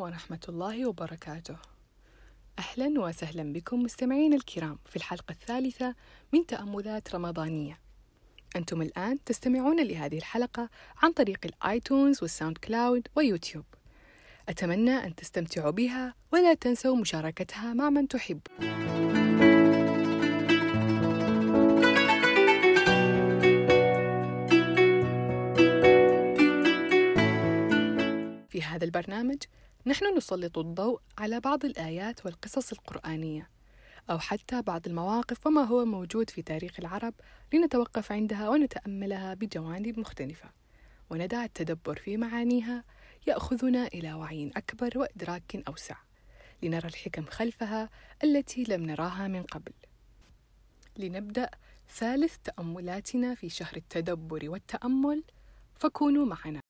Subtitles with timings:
[0.00, 1.56] ورحمة الله وبركاته.
[2.58, 5.94] أهلا وسهلا بكم مستمعين الكرام في الحلقة الثالثة
[6.32, 7.78] من تأملات رمضانية.
[8.56, 10.70] أنتم الآن تستمعون لهذه الحلقة
[11.02, 13.64] عن طريق ال iTunes وال SoundCloud ويوتيوب.
[14.48, 18.40] أتمنى أن تستمتعوا بها ولا تنسوا مشاركتها مع من تحب.
[28.48, 29.42] في هذا البرنامج
[29.86, 33.50] نحن نسلط الضوء على بعض الآيات والقصص القرآنية
[34.10, 37.14] أو حتى بعض المواقف وما هو موجود في تاريخ العرب
[37.52, 40.50] لنتوقف عندها ونتأملها بجوانب مختلفة.
[41.10, 42.84] وندع التدبر في معانيها
[43.26, 45.96] يأخذنا إلى وعي أكبر وإدراك أوسع
[46.62, 47.90] لنرى الحكم خلفها
[48.24, 49.72] التي لم نراها من قبل.
[50.96, 51.50] لنبدأ
[51.94, 55.24] ثالث تأملاتنا في شهر التدبر والتأمل
[55.74, 56.61] فكونوا معنا.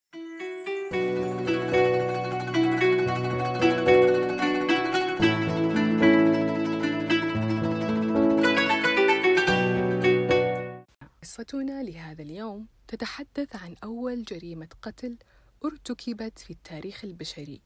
[11.32, 15.16] قصتنا لهذا اليوم تتحدث عن أول جريمة قتل
[15.64, 17.60] أرتكبت في التاريخ البشري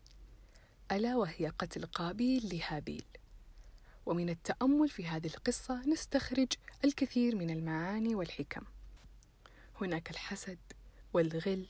[0.93, 3.05] ألا وهي قتل قابيل لهابيل.
[4.07, 6.49] ومن التأمل في هذه القصة نستخرج
[6.85, 8.63] الكثير من المعاني والحكم.
[9.81, 10.59] هناك الحسد
[11.13, 11.67] والغل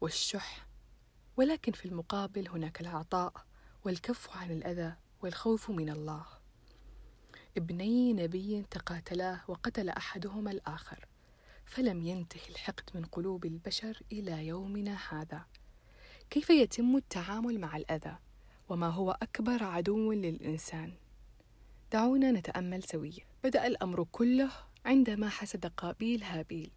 [0.00, 0.66] والشح
[1.36, 3.32] ولكن في المقابل هناك العطاء
[3.84, 6.26] والكف عن الأذى والخوف من الله.
[7.56, 11.08] ابني نبي تقاتلا وقتل أحدهما الآخر.
[11.68, 15.44] فلم ينتهي الحقد من قلوب البشر إلى يومنا هذا.
[16.30, 18.16] كيف يتم التعامل مع الأذى؟
[18.68, 20.92] وما هو أكبر عدو للإنسان؟
[21.92, 23.24] دعونا نتأمل سويا.
[23.44, 24.50] بدأ الأمر كله
[24.84, 26.70] عندما حسد قابيل هابيل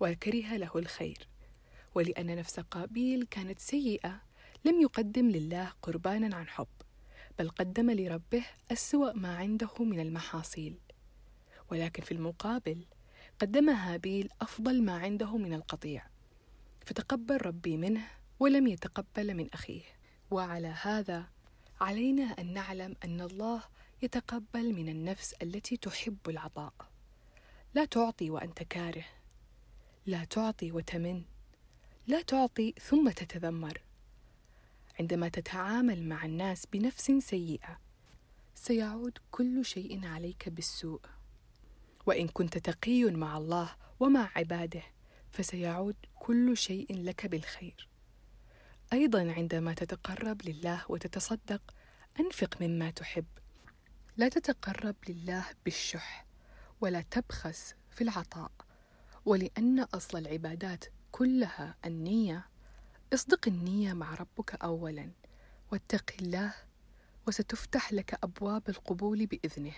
[0.00, 1.28] وكره له الخير.
[1.94, 4.22] ولأن نفس قابيل كانت سيئة
[4.64, 6.68] لم يقدم لله قربانا عن حب
[7.38, 10.78] بل قدم لربه أسوأ ما عنده من المحاصيل.
[11.70, 12.84] ولكن في المقابل
[13.40, 16.06] قدم هابيل أفضل ما عنده من القطيع.
[16.86, 18.06] فتقبل ربي منه
[18.40, 19.82] ولم يتقبل من أخيه.
[20.30, 21.26] وعلى هذا
[21.80, 23.62] علينا أن نعلم أن الله
[24.02, 26.72] يتقبل من النفس التي تحب العطاء.
[27.74, 29.04] لا تعطي وأنت كاره.
[30.06, 31.22] لا تعطي وتمن.
[32.06, 33.82] لا تعطي ثم تتذمر.
[35.00, 37.80] عندما تتعامل مع الناس بنفس سيئة
[38.54, 41.00] سيعود كل شيء عليك بالسوء.
[42.06, 44.82] وإن كنت تقي مع الله ومع عباده
[45.30, 47.88] فسيعود كل شيء لك بالخير.
[48.92, 51.74] أيضا عندما تتقرب لله وتتصدق
[52.20, 53.26] أنفق مما تحب.
[54.16, 56.26] لا تتقرب لله بالشح
[56.80, 58.50] ولا تبخس في العطاء.
[59.24, 62.48] ولأن أصل العبادات كلها النية.
[63.14, 65.10] اصدق النية مع ربك اولا
[65.72, 66.54] واتق الله
[67.28, 69.74] وستفتح لك أبواب القبول بإذنه.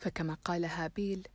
[0.00, 1.28] فكما قال هابيل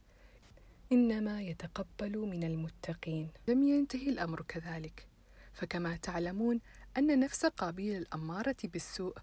[0.91, 3.29] إنما يتقبل من المتقين.
[3.47, 5.07] لم ينتهي الأمر كذلك.
[5.53, 6.59] فكما تعلمون
[6.97, 9.15] أن نفس قابيل الأمارة بالسوء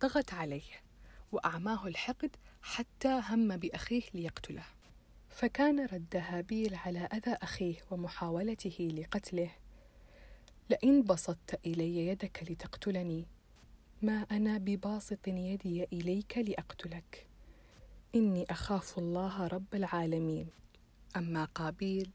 [0.00, 0.82] ضغت عليه
[1.32, 4.64] وأعماه الحقد حتى هم بأخيه ليقتله.
[5.28, 9.50] فكان رد هابيل على أذى أخيه ومحاولته لقتله.
[10.70, 13.26] لئن بسطت إلي يدك لتقتلني
[14.02, 17.25] ما أنا بباسط يدي إليك لأقتلك.
[18.14, 20.46] إني أخاف الله رب العالمين.
[21.16, 22.10] أما قابيل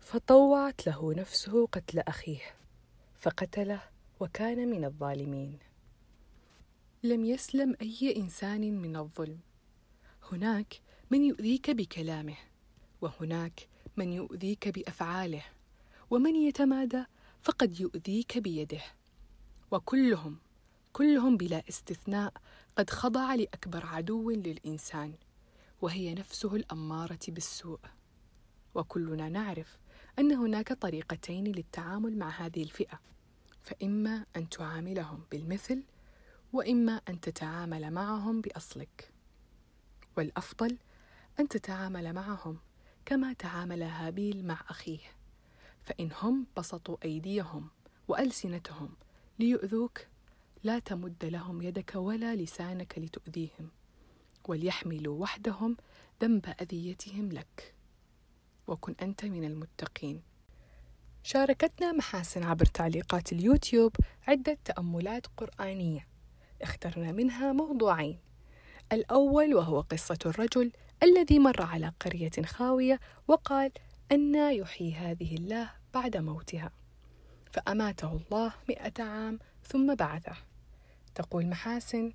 [0.00, 2.40] فطوعت له نفسه قتل أخيه
[3.18, 3.82] فقتله
[4.20, 5.58] وكان من الظالمين.
[7.02, 9.38] لم يسلم أي إنسان من الظلم.
[10.32, 10.80] هناك
[11.10, 12.36] من يؤذيك بكلامه
[13.00, 15.42] وهناك من يؤذيك بأفعاله
[16.10, 17.04] ومن يتمادى
[17.42, 18.82] فقد يؤذيك بيده.
[19.70, 20.38] وكلهم
[20.92, 22.32] كلهم بلا استثناء
[22.76, 25.12] قد خضع لأكبر عدو للإنسان.
[25.80, 27.80] وهي نفسه الأمارة بالسوء.
[28.74, 29.78] وكلنا نعرف
[30.18, 33.00] أن هناك طريقتين للتعامل مع هذه الفئة
[33.62, 35.82] فإما أن تعاملهم بالمثل
[36.52, 39.12] وإما أن تتعامل معهم بأصلك.
[40.16, 40.78] والأفضل
[41.40, 42.58] أن تتعامل معهم
[43.04, 44.98] كما تعامل هابيل مع أخيه
[45.82, 47.68] فإن هم بسطوا أيديهم
[48.08, 48.88] وألسنتهم
[49.38, 50.06] ليؤذوك
[50.64, 53.70] لا تمد لهم يدك ولا لسانك لتؤذيهم.
[54.48, 55.76] وليحملوا وحدهم
[56.22, 57.74] ذنب أذيتهم لك.
[58.66, 60.22] وكن أنت من المتقين.
[61.22, 63.96] شاركتنا محاسن عبر تعليقات اليوتيوب
[64.28, 66.06] عدة تأملات قرآنية.
[66.62, 68.18] اخترنا منها موضوعين.
[68.92, 70.72] الأول وهو قصة الرجل
[71.02, 73.72] الذي مر على قرية خاوية وقال
[74.12, 76.70] أنا يحيي هذه الله بعد موتها.
[77.52, 80.36] فأماته الله مئة عام ثم بعثه.
[81.14, 82.12] تقول محاسن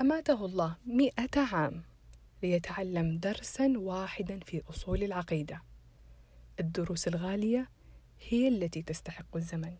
[0.00, 1.82] أماته الله مئة عام
[2.42, 5.62] ليتعلم درسا واحدا في أصول العقيدة.
[6.60, 7.68] الدروس الغالية
[8.28, 9.74] هي التي تستحق الزمن.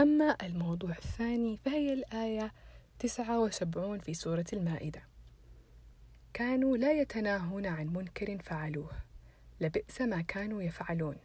[0.00, 2.52] أما الموضوع الثاني فهي الآية
[2.98, 5.02] 79 في سورة المائدة.
[6.34, 8.92] كانوا لا يتناهون عن منكر فعلوه.
[9.60, 11.16] لبئس ما كانوا يفعلون.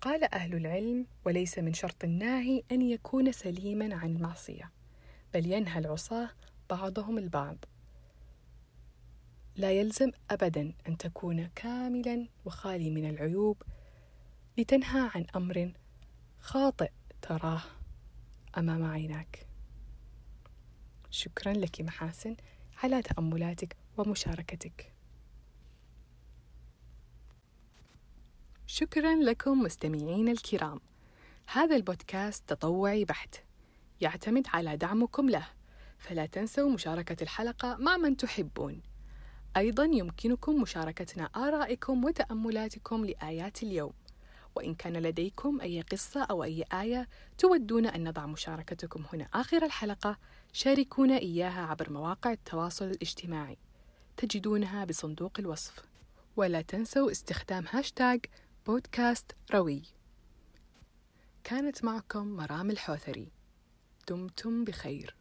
[0.00, 4.77] قال أهل العلم وليس من شرط الناهي أن يكون سليما عن المعصية.
[5.34, 6.30] بل ينهى العصاة
[6.70, 7.56] بعضهم البعض.
[9.56, 13.62] لا يلزم أبدا أن تكون كاملا وخالي من العيوب
[14.58, 15.72] لتنهى عن أمر
[16.40, 16.90] خاطئ
[17.22, 17.62] تراه
[18.58, 19.46] أمام عيناك.
[21.10, 22.36] شكرا لك محاسن
[22.82, 24.92] على تأملاتك ومشاركتك.
[28.66, 30.80] شكرا لكم مستمعين الكرام.
[31.46, 33.47] هذا البودكاست تطوعي بحت.
[34.00, 35.46] يعتمد على دعمكم له.
[35.98, 38.82] فلا تنسوا مشاركة الحلقة مع من تحبون.
[39.56, 43.92] أيضا يمكنكم مشاركتنا آرائكم وتأملاتكم لآيات اليوم.
[44.54, 47.08] وإن كان لديكم أي قصة أو أي آية
[47.38, 50.18] تودون أن نضع مشاركتكم هنا آخر الحلقة
[50.52, 53.58] شاركونا إياها عبر مواقع التواصل الاجتماعي.
[54.16, 55.84] تجدونها بصندوق الوصف.
[56.36, 58.18] ولا تنسوا استخدام هاشتاغ
[58.66, 59.82] بودكاست روي.
[61.44, 63.37] كانت معكم مرام الحوثري.
[64.08, 65.14] دمتم بخير.